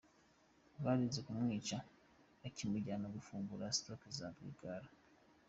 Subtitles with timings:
[0.83, 1.77] Barinze bamwica
[2.41, 4.87] bakimujyana gufungura za stocks za Rwigara.